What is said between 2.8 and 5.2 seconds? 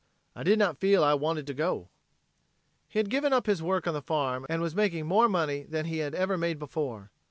He had given up his work on the farm and was making